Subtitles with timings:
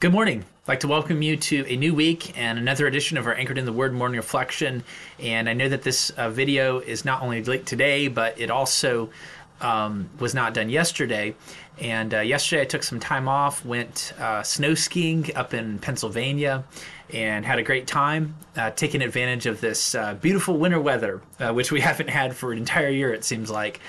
[0.00, 0.44] Good morning.
[0.62, 3.58] I'd like to welcome you to a new week and another edition of our Anchored
[3.58, 4.84] in the Word morning reflection.
[5.18, 9.10] And I know that this uh, video is not only late today, but it also
[9.60, 11.34] um, was not done yesterday.
[11.80, 16.62] And uh, yesterday I took some time off, went uh, snow skiing up in Pennsylvania,
[17.12, 21.52] and had a great time uh, taking advantage of this uh, beautiful winter weather, uh,
[21.52, 23.80] which we haven't had for an entire year, it seems like.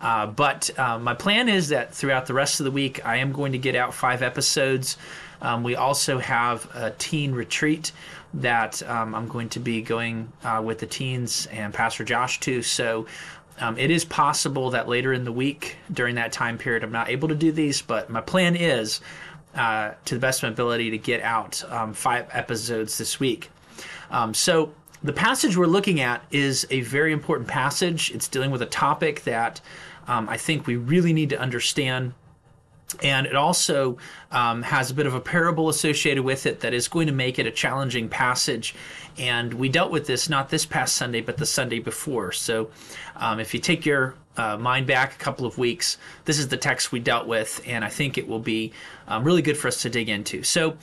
[0.00, 3.58] But my plan is that throughout the rest of the week, I am going to
[3.58, 4.96] get out five episodes.
[5.40, 7.92] Um, we also have a teen retreat
[8.34, 12.62] that um, I'm going to be going uh, with the teens and Pastor Josh to.
[12.62, 13.06] So
[13.60, 17.08] um, it is possible that later in the week during that time period I'm not
[17.08, 19.00] able to do these, but my plan is
[19.54, 23.50] uh, to the best of my ability to get out um, five episodes this week.
[24.10, 28.10] Um, so the passage we're looking at is a very important passage.
[28.10, 29.60] It's dealing with a topic that
[30.06, 32.14] um, I think we really need to understand
[33.02, 33.98] and it also
[34.30, 37.38] um, has a bit of a parable associated with it that is going to make
[37.38, 38.74] it a challenging passage.
[39.18, 42.32] And we dealt with this not this past Sunday, but the Sunday before.
[42.32, 42.70] So
[43.16, 46.56] um, if you take your uh, mind back a couple of weeks, this is the
[46.56, 48.72] text we dealt with, and I think it will be
[49.08, 50.42] um, really good for us to dig into.
[50.42, 50.76] So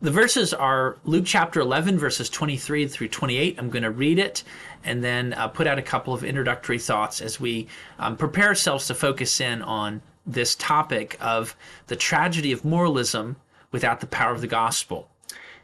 [0.00, 3.56] the verses are Luke chapter 11, verses 23 through 28.
[3.58, 4.42] I'm going to read it
[4.82, 8.86] and then uh, put out a couple of introductory thoughts as we um, prepare ourselves
[8.88, 11.56] to focus in on this topic of
[11.86, 13.36] the tragedy of moralism
[13.70, 15.08] without the power of the gospel.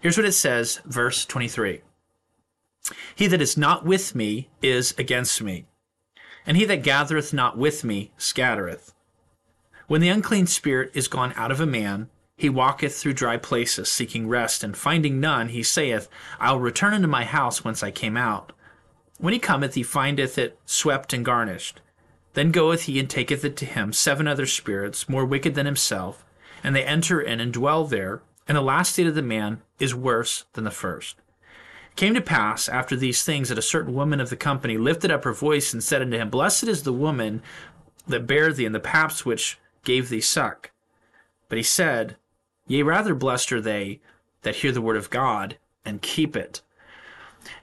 [0.01, 1.83] Here's what it says, verse 23
[3.15, 5.67] He that is not with me is against me,
[6.47, 8.95] and he that gathereth not with me scattereth.
[9.87, 13.91] When the unclean spirit is gone out of a man, he walketh through dry places,
[13.91, 17.91] seeking rest, and finding none, he saith, I will return unto my house whence I
[17.91, 18.53] came out.
[19.19, 21.81] When he cometh, he findeth it swept and garnished.
[22.39, 26.25] Then goeth he and taketh it to him seven other spirits, more wicked than himself,
[26.63, 29.93] and they enter in and dwell there, and the last state of the man is
[29.93, 31.17] worse than the first.
[31.91, 35.11] It came to pass after these things that a certain woman of the company lifted
[35.11, 37.43] up her voice and said unto him, Blessed is the woman
[38.07, 40.71] that bare thee, and the paps which gave thee suck.
[41.49, 42.15] But he said,
[42.69, 43.99] Yea, rather blessed are they
[44.43, 46.63] that hear the word of God and keep it.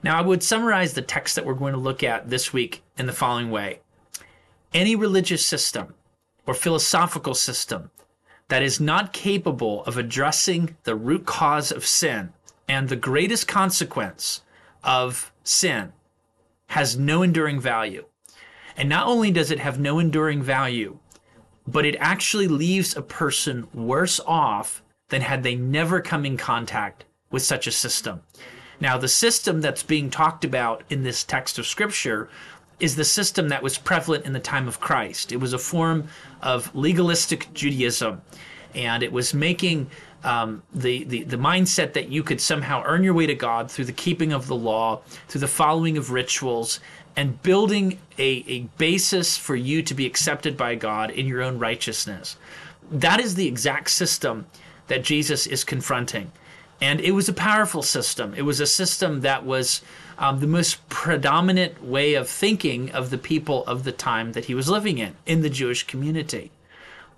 [0.02, 3.06] Now, I would summarize the text that we're going to look at this week in
[3.06, 3.80] the following way
[4.76, 5.94] any religious system
[6.46, 7.90] or philosophical system
[8.48, 12.30] that is not capable of addressing the root cause of sin
[12.68, 14.42] and the greatest consequence
[14.84, 15.92] of sin
[16.68, 18.04] has no enduring value.
[18.76, 20.98] And not only does it have no enduring value,
[21.66, 27.06] but it actually leaves a person worse off than had they never come in contact
[27.30, 28.20] with such a system.
[28.78, 32.28] Now, the system that's being talked about in this text of scripture
[32.78, 35.32] is the system that was prevalent in the time of Christ.
[35.32, 36.08] It was a form
[36.42, 38.20] of legalistic Judaism,
[38.74, 39.90] and it was making
[40.24, 43.86] um, the, the, the mindset that you could somehow earn your way to God through
[43.86, 46.80] the keeping of the law, through the following of rituals,
[47.16, 51.58] and building a, a basis for you to be accepted by God in your own
[51.58, 52.36] righteousness.
[52.90, 54.46] That is the exact system
[54.88, 56.30] that Jesus is confronting.
[56.80, 58.34] And it was a powerful system.
[58.34, 59.80] It was a system that was
[60.18, 64.54] um, the most predominant way of thinking of the people of the time that he
[64.54, 66.50] was living in, in the Jewish community.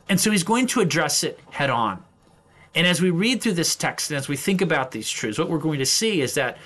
[0.08, 2.02] And so he's going to address it head on.
[2.74, 5.50] And as we read through this text and as we think about these truths, what
[5.50, 6.58] we're going to see is that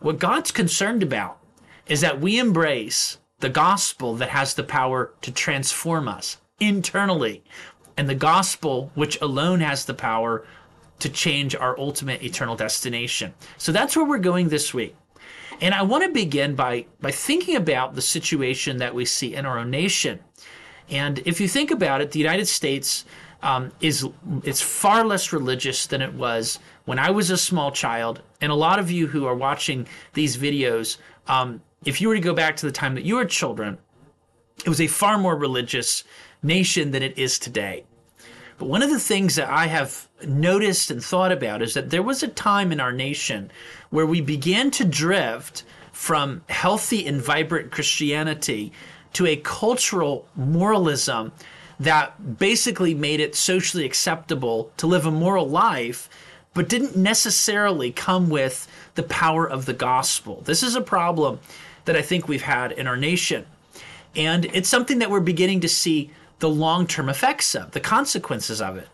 [0.00, 1.38] what God's concerned about
[1.86, 7.42] is that we embrace the gospel that has the power to transform us internally,
[7.96, 10.46] and the gospel which alone has the power
[11.02, 13.34] to change our ultimate eternal destination.
[13.58, 14.96] So that's where we're going this week.
[15.60, 19.46] And I want to begin by, by thinking about the situation that we see in
[19.46, 20.20] our own nation.
[20.88, 23.04] And if you think about it, the United States
[23.42, 24.06] um, is
[24.44, 28.22] it's far less religious than it was when I was a small child.
[28.40, 32.20] And a lot of you who are watching these videos, um, if you were to
[32.20, 33.78] go back to the time that you were children,
[34.64, 36.04] it was a far more religious
[36.42, 37.84] nation than it is today.
[38.58, 42.02] But one of the things that I have noticed and thought about is that there
[42.02, 43.50] was a time in our nation
[43.90, 48.72] where we began to drift from healthy and vibrant Christianity
[49.12, 51.32] to a cultural moralism
[51.78, 56.08] that basically made it socially acceptable to live a moral life,
[56.54, 60.42] but didn't necessarily come with the power of the gospel.
[60.44, 61.40] This is a problem
[61.84, 63.46] that I think we've had in our nation.
[64.14, 66.10] And it's something that we're beginning to see
[66.42, 68.88] the long term effects of, the consequences of it.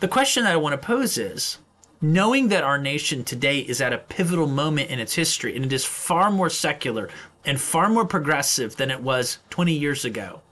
[0.00, 1.58] The question that I want to pose is
[2.02, 5.72] knowing that our nation today is at a pivotal moment in its history and it
[5.72, 7.08] is far more secular
[7.44, 10.42] and far more progressive than it was 20 years ago,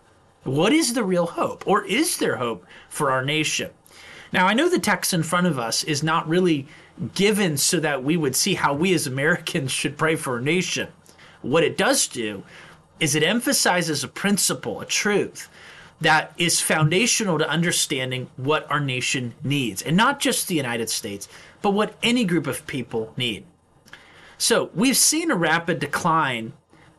[0.44, 1.66] what is the real hope?
[1.66, 3.72] Or is there hope for our nation?
[4.32, 6.68] Now, I know the text in front of us is not really
[7.14, 10.88] given so that we would see how we as Americans should pray for our nation.
[11.42, 12.44] What it does do
[13.00, 15.48] is it emphasizes a principle, a truth
[16.00, 21.28] that is foundational to understanding what our nation needs, and not just the United States,
[21.62, 23.44] but what any group of people need.
[24.36, 26.52] So we've seen a rapid decline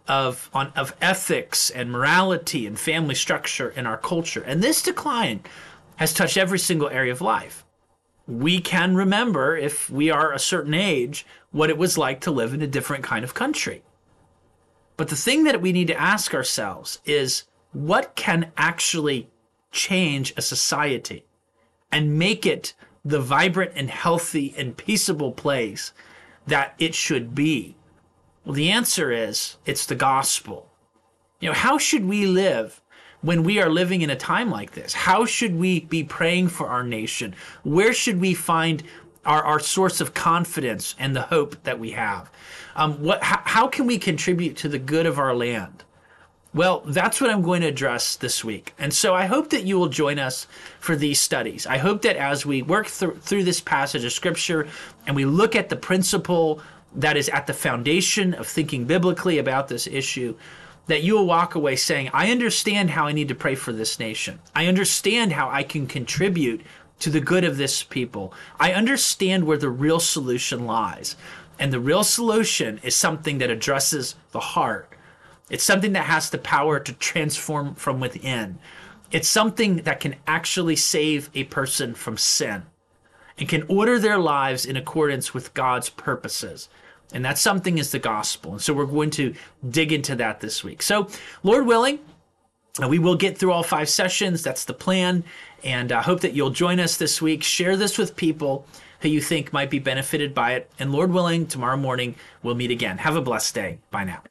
[0.08, 5.42] of on of ethics and morality and family structure in our culture, and this decline
[5.98, 7.66] has touched every single area of life.
[8.28, 12.54] We can remember, if we are a certain age, what it was like to live
[12.54, 13.84] in a different kind of country.
[14.98, 17.44] But the thing that we need to ask ourselves is
[17.76, 19.30] what can actually
[19.72, 21.26] change a society
[21.92, 22.74] and make it
[23.04, 25.92] the vibrant and healthy and peaceable place
[26.48, 27.76] that it should be?
[28.46, 30.72] Well, the answer is it's the gospel.
[31.40, 32.82] You know, how should we live
[33.22, 34.94] when we are living in a time like this?
[34.94, 37.36] How should we be praying for our nation?
[37.64, 38.84] Where should we find
[39.26, 42.32] our, our source of confidence and the hope that we have?
[42.76, 45.85] Um, what, how, how can we contribute to the good of our land?
[46.56, 48.74] Well, that's what I'm going to address this week.
[48.80, 50.48] And so I hope that you will join us
[50.80, 51.68] for these studies.
[51.68, 54.66] I hope that as we work through, through this passage of scripture
[55.06, 56.62] and we look at the principle
[56.96, 60.34] that is at the foundation of thinking biblically about this issue,
[60.88, 64.00] that you will walk away saying, I understand how I need to pray for this
[64.00, 64.40] nation.
[64.56, 66.62] I understand how I can contribute
[67.00, 68.34] to the good of this people.
[68.62, 71.18] I understand where the real solution lies.
[71.60, 74.90] And the real solution is something that addresses the heart.
[75.50, 78.58] It's something that has the power to transform from within.
[79.12, 82.64] It's something that can actually save a person from sin
[83.38, 86.70] and can order their lives in accordance with God's purposes.
[87.14, 88.54] And that something is the gospel.
[88.54, 89.34] And so we're going to
[89.70, 90.82] dig into that this week.
[90.82, 91.08] So,
[91.44, 92.00] Lord willing,
[92.82, 94.42] uh, we will get through all five sessions.
[94.42, 95.24] That's the plan.
[95.64, 97.44] And I hope that you'll join us this week.
[97.44, 98.68] Share this with people
[99.02, 100.72] who you think might be benefited by it.
[100.80, 102.98] And Lord willing, tomorrow morning we'll meet again.
[102.98, 103.78] Have a blessed day.
[103.92, 104.24] Bye now.